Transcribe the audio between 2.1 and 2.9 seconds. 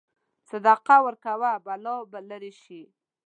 به لرې شي.